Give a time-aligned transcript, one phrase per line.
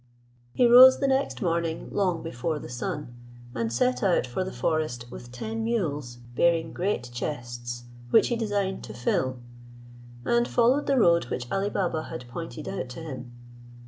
[0.55, 3.13] He rose the next morning, long before the sun,
[3.53, 8.83] and set out for the forest with ten mules bearing great chests, which he designed
[8.85, 9.37] to fill;
[10.25, 13.31] and followed the road which Ali Baba had pointed out to him.